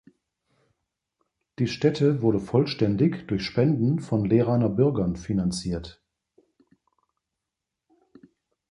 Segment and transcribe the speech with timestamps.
[1.59, 6.01] Die Stätte wurde vollständig durch Spenden von Leeraner Bürgern finanziert.